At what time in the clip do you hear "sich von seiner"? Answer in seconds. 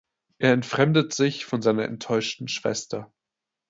1.13-1.83